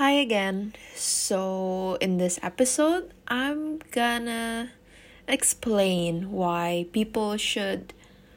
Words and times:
Hi 0.00 0.12
again. 0.12 0.72
So, 0.94 1.98
in 2.00 2.16
this 2.16 2.40
episode, 2.42 3.12
I'm 3.28 3.80
gonna 3.92 4.72
explain 5.28 6.32
why 6.32 6.86
people 6.90 7.36
should 7.36 7.92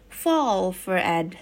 fall 0.09 0.73
for 0.73 0.97
Ed. 0.97 1.39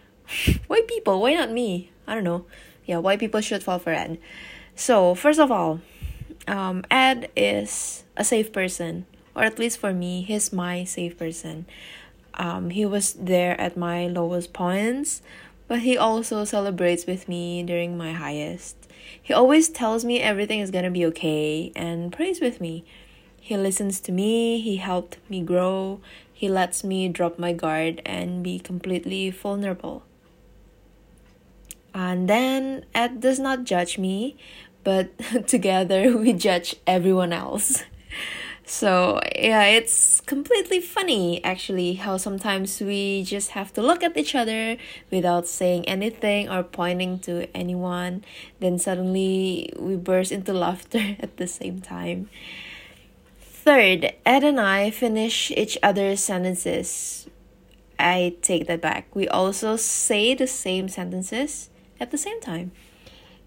why 0.66 0.80
people? 0.88 1.20
Why 1.20 1.34
not 1.34 1.52
me? 1.52 1.92
I 2.06 2.14
don't 2.14 2.24
know. 2.24 2.46
Yeah, 2.86 3.04
why 3.04 3.18
people 3.18 3.42
should 3.42 3.62
fall 3.62 3.78
for 3.78 3.92
Ed. 3.92 4.16
So, 4.74 5.14
first 5.14 5.38
of 5.38 5.52
all, 5.52 5.82
um, 6.48 6.82
Ed 6.90 7.28
is 7.36 8.04
a 8.16 8.24
safe 8.24 8.54
person, 8.54 9.04
or 9.36 9.44
at 9.44 9.58
least 9.58 9.76
for 9.76 9.92
me, 9.92 10.22
he's 10.22 10.54
my 10.54 10.84
safe 10.84 11.18
person. 11.18 11.66
Um, 12.32 12.70
he 12.70 12.86
was 12.86 13.12
there 13.12 13.60
at 13.60 13.76
my 13.76 14.06
lowest 14.06 14.54
points, 14.54 15.20
but 15.70 15.82
he 15.82 15.96
also 15.96 16.42
celebrates 16.42 17.06
with 17.06 17.28
me 17.28 17.62
during 17.62 17.96
my 17.96 18.10
highest. 18.10 18.76
He 19.22 19.32
always 19.32 19.68
tells 19.68 20.04
me 20.04 20.18
everything 20.18 20.58
is 20.58 20.72
gonna 20.72 20.90
be 20.90 21.06
okay 21.06 21.70
and 21.76 22.12
prays 22.12 22.40
with 22.40 22.60
me. 22.60 22.84
He 23.40 23.56
listens 23.56 24.00
to 24.00 24.10
me, 24.10 24.60
he 24.60 24.78
helped 24.78 25.18
me 25.28 25.42
grow, 25.42 26.00
he 26.32 26.48
lets 26.48 26.82
me 26.82 27.06
drop 27.06 27.38
my 27.38 27.52
guard 27.52 28.02
and 28.04 28.42
be 28.42 28.58
completely 28.58 29.30
vulnerable. 29.30 30.02
And 31.94 32.28
then 32.28 32.84
Ed 32.92 33.20
does 33.20 33.38
not 33.38 33.62
judge 33.62 33.96
me, 33.96 34.36
but 34.82 35.16
together 35.46 36.16
we 36.18 36.32
judge 36.32 36.74
everyone 36.84 37.32
else. 37.32 37.84
So, 38.70 39.18
yeah, 39.34 39.64
it's 39.64 40.20
completely 40.20 40.80
funny 40.80 41.42
actually 41.42 41.94
how 41.94 42.18
sometimes 42.18 42.80
we 42.80 43.24
just 43.24 43.50
have 43.50 43.72
to 43.72 43.82
look 43.82 44.04
at 44.04 44.16
each 44.16 44.36
other 44.36 44.76
without 45.10 45.48
saying 45.48 45.88
anything 45.88 46.48
or 46.48 46.62
pointing 46.62 47.18
to 47.26 47.50
anyone. 47.52 48.22
Then 48.60 48.78
suddenly 48.78 49.72
we 49.76 49.96
burst 49.96 50.30
into 50.30 50.52
laughter 50.52 51.16
at 51.20 51.36
the 51.36 51.48
same 51.48 51.80
time. 51.80 52.30
Third, 53.40 54.14
Ed 54.24 54.44
and 54.44 54.60
I 54.60 54.92
finish 54.92 55.50
each 55.50 55.76
other's 55.82 56.22
sentences. 56.22 57.26
I 57.98 58.36
take 58.40 58.68
that 58.68 58.80
back. 58.80 59.12
We 59.16 59.26
also 59.26 59.74
say 59.74 60.32
the 60.32 60.46
same 60.46 60.88
sentences 60.88 61.70
at 61.98 62.12
the 62.12 62.18
same 62.18 62.40
time. 62.40 62.70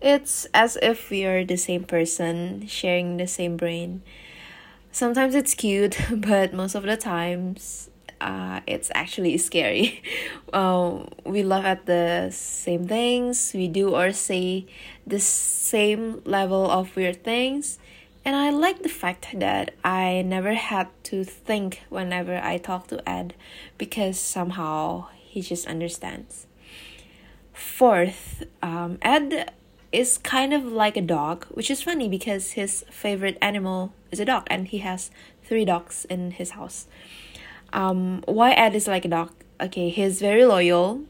It's 0.01 0.47
as 0.53 0.77
if 0.81 1.09
we 1.09 1.23
are 1.23 1.45
the 1.45 1.55
same 1.55 1.85
person 1.85 2.67
sharing 2.67 3.15
the 3.15 3.25
same 3.25 3.55
brain 3.55 4.03
sometimes 4.93 5.35
it's 5.35 5.53
cute, 5.53 5.97
but 6.11 6.53
most 6.53 6.75
of 6.75 6.83
the 6.83 6.95
times 6.95 7.89
uh, 8.21 8.61
it's 8.65 8.89
actually 8.95 9.37
scary. 9.37 10.01
Um, 10.53 11.09
we 11.25 11.43
laugh 11.43 11.65
at 11.65 11.85
the 11.85 12.29
same 12.31 12.87
things, 12.87 13.51
we 13.53 13.67
do 13.67 13.93
or 13.93 14.13
say 14.13 14.65
the 15.05 15.19
same 15.19 16.21
level 16.23 16.71
of 16.71 16.95
weird 16.95 17.23
things. 17.23 17.79
And 18.25 18.37
I 18.37 18.51
like 18.51 18.83
the 18.83 18.89
fact 18.89 19.27
that 19.37 19.73
I 19.83 20.21
never 20.21 20.53
had 20.53 20.87
to 21.05 21.25
think 21.25 21.81
whenever 21.89 22.37
I 22.37 22.57
talk 22.57 22.87
to 22.87 23.09
Ed 23.09 23.33
because 23.77 24.17
somehow 24.17 25.07
he 25.17 25.41
just 25.41 25.67
understands. 25.67 26.47
Fourth, 27.51 28.43
um, 28.61 28.97
Ed 29.01 29.51
is 29.93 30.17
kind 30.17 30.53
of 30.53 30.65
like 30.65 30.97
a 30.97 31.01
dog, 31.01 31.45
which 31.45 31.69
is 31.69 31.83
funny 31.83 32.09
because 32.09 32.51
his 32.51 32.83
favorite 32.89 33.37
animal 33.41 33.93
is 34.11 34.19
a 34.19 34.25
dog 34.25 34.47
and 34.47 34.67
he 34.67 34.79
has 34.79 35.11
three 35.43 35.65
dogs 35.65 36.05
in 36.09 36.31
his 36.31 36.51
house. 36.51 36.87
Um, 37.71 38.23
why 38.27 38.51
Ed 38.51 38.75
is 38.75 38.87
like 38.87 39.05
a 39.05 39.09
dog? 39.09 39.31
Okay, 39.61 39.89
he's 39.89 40.19
very 40.19 40.45
loyal. 40.45 41.01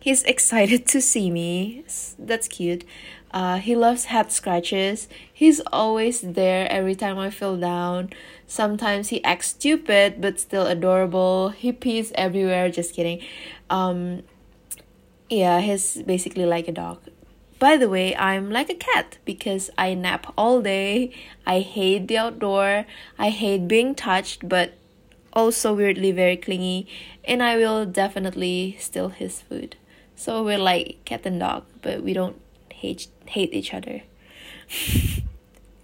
He's 0.00 0.22
excited 0.34 0.86
to 0.88 1.00
see 1.00 1.30
me. 1.30 1.84
That's 2.18 2.48
cute. 2.48 2.84
Uh, 3.32 3.56
he 3.56 3.74
loves 3.74 4.06
head 4.06 4.30
scratches. 4.30 5.08
He's 5.32 5.60
always 5.72 6.20
there 6.20 6.70
every 6.70 6.94
time 6.94 7.18
I 7.18 7.30
feel 7.30 7.56
down. 7.56 8.10
Sometimes 8.46 9.08
he 9.08 9.24
acts 9.24 9.48
stupid 9.48 10.20
but 10.20 10.38
still 10.38 10.66
adorable. 10.66 11.48
He 11.48 11.72
pees 11.72 12.12
everywhere. 12.14 12.68
Just 12.70 12.94
kidding. 12.94 13.22
Um, 13.70 14.22
yeah, 15.30 15.60
he's 15.60 16.02
basically 16.02 16.44
like 16.44 16.68
a 16.68 16.72
dog. 16.72 16.98
By 17.62 17.76
the 17.76 17.88
way, 17.88 18.16
I'm 18.16 18.50
like 18.50 18.68
a 18.70 18.74
cat 18.74 19.18
because 19.24 19.70
I 19.78 19.94
nap 19.94 20.34
all 20.36 20.60
day. 20.62 21.12
I 21.46 21.60
hate 21.60 22.08
the 22.08 22.18
outdoor. 22.18 22.86
I 23.20 23.30
hate 23.30 23.68
being 23.68 23.94
touched, 23.94 24.48
but 24.48 24.72
also 25.32 25.72
weirdly 25.72 26.10
very 26.10 26.36
clingy. 26.36 26.88
And 27.24 27.40
I 27.40 27.54
will 27.54 27.86
definitely 27.86 28.76
steal 28.80 29.10
his 29.10 29.42
food. 29.42 29.76
So 30.16 30.42
we're 30.42 30.58
like 30.58 31.04
cat 31.04 31.24
and 31.24 31.38
dog, 31.38 31.62
but 31.82 32.02
we 32.02 32.12
don't 32.12 32.34
hate 32.74 33.06
hate 33.26 33.54
each 33.54 33.72
other. 33.72 34.02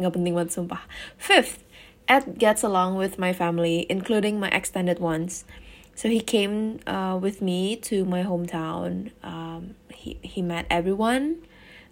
Penting 0.03 0.35
sumpah. 0.51 0.83
Fifth, 1.17 1.63
Ed 2.09 2.41
gets 2.41 2.65
along 2.65 2.97
with 2.97 3.21
my 3.21 3.33
family, 3.33 3.87
including 3.89 4.41
my 4.41 4.49
extended 4.49 4.99
ones. 4.99 5.45
So 5.95 6.09
he 6.09 6.19
came 6.19 6.81
uh, 6.89 7.17
with 7.23 7.41
me 7.41 7.77
to 7.87 8.05
my 8.05 8.25
hometown. 8.25 9.13
Um, 9.23 9.77
he, 9.95 10.19
he 10.23 10.43
met 10.43 10.67
everyone 10.71 11.47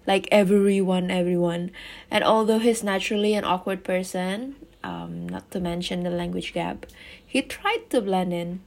like 0.06 0.28
everyone 0.30 1.10
everyone. 1.10 1.70
And 2.10 2.24
although 2.24 2.58
he's 2.58 2.82
naturally 2.82 3.34
an 3.34 3.44
awkward 3.44 3.84
person 3.84 4.56
um 4.84 5.28
not 5.28 5.50
to 5.50 5.60
mention 5.60 6.02
the 6.02 6.10
language 6.10 6.52
gap 6.52 6.86
he 7.26 7.42
tried 7.42 7.90
to 7.90 8.00
blend 8.00 8.32
in. 8.32 8.60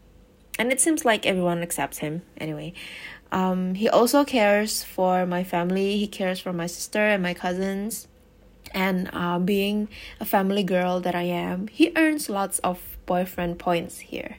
And 0.58 0.72
it 0.72 0.82
seems 0.82 1.06
like 1.06 1.26
everyone 1.26 1.62
accepts 1.62 2.00
him 2.00 2.24
anyway. 2.38 2.74
Um 3.32 3.76
he 3.76 3.88
also 3.88 4.26
cares 4.26 4.84
for 4.84 5.26
my 5.26 5.44
family. 5.44 5.98
He 5.98 6.08
cares 6.08 6.40
for 6.40 6.54
my 6.54 6.68
sister 6.68 7.00
and 7.00 7.24
my 7.24 7.34
cousins. 7.34 8.08
And 8.72 9.10
uh, 9.14 9.40
being 9.40 9.88
a 10.20 10.26
family 10.26 10.62
girl 10.62 11.00
that 11.00 11.16
i 11.16 11.24
am 11.24 11.68
he 11.70 11.92
earns 11.96 12.30
lots 12.30 12.60
of 12.60 12.78
boyfriend 13.08 13.58
points 13.58 14.00
here. 14.00 14.38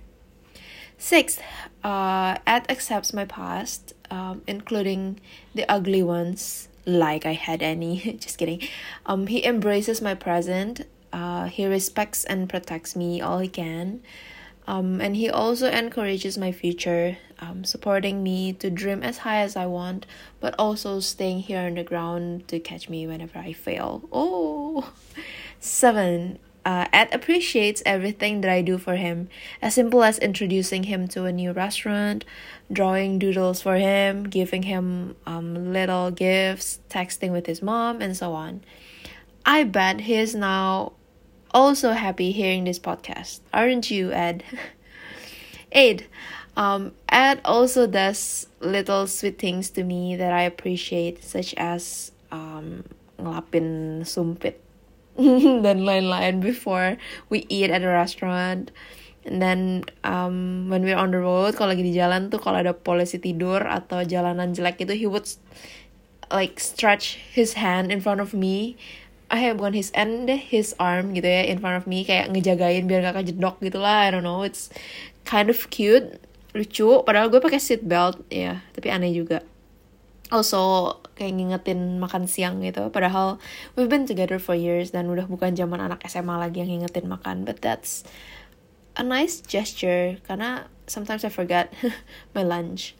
Sixth, 0.97 1.41
uh, 1.83 2.37
Ed 2.47 2.66
accepts 2.69 3.15
my 3.15 3.25
past, 3.25 3.94
um, 4.10 4.43
including 4.47 5.19
the 5.55 5.65
ugly 5.66 6.03
ones 6.03 6.69
like 6.87 7.27
I 7.27 7.33
had 7.33 7.63
any. 7.63 8.17
Just 8.21 8.39
kidding. 8.39 8.63
Um, 9.07 9.27
he 9.27 9.45
embraces 9.45 10.01
my 10.01 10.15
present. 10.15 10.87
Uh, 11.13 11.47
he 11.47 11.67
respects 11.67 12.25
and 12.25 12.49
protects 12.49 12.95
me 12.95 13.21
all 13.21 13.39
he 13.39 13.49
can. 13.49 14.03
Um, 14.67 15.01
and 15.01 15.17
he 15.17 15.29
also 15.29 15.69
encourages 15.69 16.39
my 16.39 16.53
future, 16.53 17.19
um, 17.41 17.65
supporting 17.65 18.23
me 18.23 18.53
to 18.55 18.71
dream 18.71 19.03
as 19.03 19.19
high 19.19 19.41
as 19.41 19.57
I 19.57 19.67
want, 19.67 20.07
but 20.39 20.55
also 20.59 21.01
staying 21.01 21.41
here 21.41 21.59
on 21.61 21.75
the 21.75 21.83
ground 21.83 22.47
to 22.49 22.61
catch 22.61 22.89
me 22.89 23.07
whenever 23.07 23.39
I 23.39 23.53
fail. 23.53 24.09
Oh, 24.13 24.93
seven 25.61 26.39
uh, 26.65 26.87
Ed 26.93 27.09
appreciates 27.12 27.82
everything 27.87 28.43
that 28.43 28.50
I 28.50 28.62
do 28.62 28.76
for 28.78 28.97
him, 28.97 29.28
as 29.62 29.75
simple 29.75 30.03
as 30.03 30.19
introducing 30.19 30.84
him 30.84 31.09
to 31.09 31.25
a 31.25 31.32
new 31.32 31.53
restaurant, 31.53 32.25
drawing 32.71 33.19
doodles 33.19 33.62
for 33.62 33.76
him, 33.76 34.25
giving 34.25 34.65
him 34.65 35.16
um, 35.26 35.72
little 35.72 36.10
gifts, 36.10 36.81
texting 36.91 37.32
with 37.32 37.47
his 37.47 37.62
mom, 37.62 38.03
and 38.03 38.16
so 38.16 38.32
on. 38.32 38.62
I 39.44 39.65
bet 39.65 40.03
he 40.03 40.16
is 40.16 40.34
now 40.34 40.93
also 41.53 41.93
happy 41.93 42.31
hearing 42.31 42.65
this 42.65 42.78
podcast. 42.78 43.41
Aren't 43.53 43.91
you, 43.91 44.12
Ed? 44.12 44.44
Eight. 45.72 46.09
Um, 46.56 46.92
Ed 47.09 47.41
also 47.44 47.87
does 47.87 48.47
little 48.60 49.06
sweet 49.06 49.38
things 49.38 49.71
to 49.71 49.84
me 49.84 50.16
that 50.16 50.32
I 50.32 50.42
appreciate, 50.42 51.25
such 51.25 51.54
as 51.54 52.12
um, 52.31 52.84
ngelapin 53.19 54.06
sumpit 54.06 54.60
dan 55.65 55.85
lain-lain 55.85 56.41
before 56.41 56.97
we 57.29 57.45
eat 57.49 57.71
at 57.71 57.83
a 57.85 57.91
restaurant. 57.91 58.71
And 59.25 59.45
then 59.45 59.85
um, 60.01 60.69
when 60.73 60.81
we're 60.81 60.97
on 60.97 61.13
the 61.13 61.21
road 61.21 61.53
kalau 61.53 61.77
lagi 61.77 61.85
di 61.85 61.93
jalan 61.93 62.33
tuh 62.33 62.41
kalau 62.41 62.65
ada 62.65 62.73
polisi 62.73 63.21
tidur 63.21 63.61
atau 63.69 64.01
jalanan 64.01 64.57
jelek 64.57 64.81
itu 64.81 64.97
he 64.97 65.05
would 65.05 65.29
like 66.33 66.57
stretch 66.57 67.21
his 67.29 67.61
hand 67.61 67.93
in 67.93 68.01
front 68.01 68.25
of 68.25 68.33
me. 68.33 68.81
I 69.31 69.39
have 69.47 69.63
bukan 69.63 69.78
his 69.78 69.95
deh 69.95 70.41
his 70.41 70.75
arm 70.81 71.15
gitu 71.15 71.28
ya 71.28 71.47
in 71.47 71.61
front 71.61 71.77
of 71.77 71.84
me. 71.84 72.03
Kayak 72.03 72.33
ngejagain 72.33 72.89
biar 72.89 73.13
gak 73.13 73.23
kejedok 73.23 73.61
gitu 73.61 73.78
lah 73.78 74.09
I 74.09 74.11
don't 74.11 74.25
know. 74.25 74.43
It's 74.43 74.73
kind 75.28 75.53
of 75.53 75.69
cute 75.69 76.16
lucu. 76.57 77.05
Padahal 77.05 77.28
gue 77.28 77.39
pakai 77.45 77.61
seat 77.61 77.84
belt 77.84 78.25
ya 78.33 78.65
tapi 78.73 78.89
aneh 78.89 79.13
juga 79.13 79.45
also 80.30 80.97
kayak 81.18 81.36
ngingetin 81.36 81.98
makan 81.98 82.30
siang 82.30 82.62
gitu. 82.62 82.88
Padahal 82.88 83.42
we've 83.74 83.91
been 83.91 84.06
together 84.06 84.38
for 84.38 84.54
years 84.54 84.94
dan 84.94 85.10
udah 85.10 85.27
bukan 85.27 85.59
zaman 85.59 85.82
anak 85.82 86.00
SMA 86.06 86.38
lagi 86.38 86.62
yang 86.62 86.71
ngingetin 86.71 87.10
makan. 87.10 87.42
But 87.44 87.60
that's 87.60 88.06
a 88.94 89.03
nice 89.03 89.42
gesture. 89.42 90.22
Karena 90.24 90.71
sometimes 90.86 91.27
I 91.27 91.30
forget 91.30 91.74
my 92.34 92.47
lunch 92.47 92.94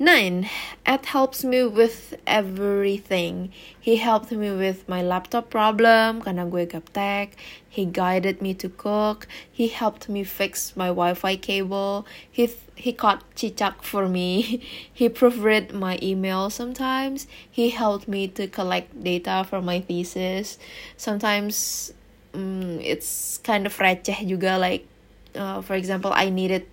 Nine, 0.00 0.48
Ed 0.86 1.06
helps 1.06 1.42
me 1.42 1.66
with 1.66 2.14
everything. 2.24 3.50
He 3.80 3.96
helped 3.96 4.30
me 4.30 4.54
with 4.54 4.88
my 4.88 5.02
laptop 5.02 5.50
problem 5.50 6.22
karena 6.22 6.46
gue 6.46 6.70
gaptek. 6.70 7.34
He 7.66 7.82
guided 7.82 8.38
me 8.38 8.54
to 8.62 8.70
cook. 8.70 9.26
He 9.50 9.66
helped 9.66 10.06
me 10.06 10.22
fix 10.22 10.78
my 10.78 10.94
Wi-Fi 10.94 11.34
cable. 11.42 12.06
He 12.30 12.46
he 12.78 12.94
caught 12.94 13.26
cicak 13.34 13.82
for 13.82 14.06
me. 14.06 14.62
he 14.94 15.10
proofread 15.10 15.74
my 15.74 15.98
email 15.98 16.46
sometimes. 16.46 17.26
He 17.50 17.74
helped 17.74 18.06
me 18.06 18.30
to 18.38 18.46
collect 18.46 18.94
data 19.02 19.42
for 19.50 19.58
my 19.58 19.82
thesis. 19.82 20.62
Sometimes 20.94 21.90
um, 22.38 22.78
it's 22.78 23.42
kind 23.42 23.66
of 23.66 23.74
receh 23.82 24.22
juga 24.22 24.62
like 24.62 24.86
uh, 25.34 25.58
for 25.58 25.74
example 25.74 26.14
I 26.14 26.30
needed 26.30 26.70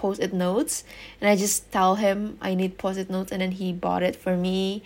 post-it 0.00 0.32
notes 0.32 0.82
and 1.20 1.28
I 1.28 1.36
just 1.36 1.70
tell 1.70 1.96
him 1.96 2.38
I 2.40 2.54
need 2.54 2.78
post-it 2.78 3.10
notes 3.10 3.30
and 3.30 3.42
then 3.42 3.52
he 3.52 3.72
bought 3.72 4.02
it 4.02 4.16
for 4.16 4.36
me. 4.36 4.82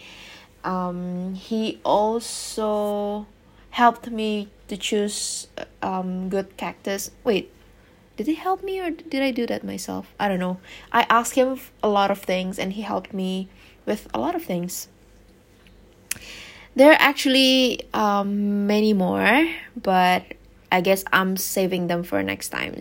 Um, 0.65 1.35
he 1.35 1.79
also 1.85 3.27
helped 3.71 4.11
me 4.11 4.49
to 4.69 4.77
choose 4.77 5.47
um 5.83 6.29
good 6.29 6.57
cactus. 6.57 7.13
Wait, 7.23 7.53
did 8.17 8.27
he 8.27 8.35
help 8.35 8.63
me 8.63 8.81
or 8.81 8.91
did 8.91 9.23
I 9.23 9.31
do 9.31 9.47
that 9.47 9.63
myself? 9.63 10.13
I 10.19 10.27
don't 10.29 10.41
know. 10.41 10.59
I 10.91 11.07
asked 11.09 11.35
him 11.35 11.61
a 11.83 11.89
lot 11.89 12.11
of 12.11 12.19
things 12.19 12.59
and 12.59 12.73
he 12.73 12.83
helped 12.83 13.15
me 13.15 13.49
with 13.87 14.09
a 14.15 14.19
lot 14.19 14.35
of 14.35 14.43
things. 14.43 14.89
There 16.77 16.91
are 16.91 16.99
actually 16.99 17.87
um, 17.95 18.67
many 18.67 18.93
more, 18.93 19.47
but 19.81 20.25
I 20.73 20.81
guess 20.81 21.05
I'm 21.13 21.37
saving 21.37 21.87
them 21.87 22.03
for 22.03 22.21
next 22.23 22.49
time. 22.49 22.81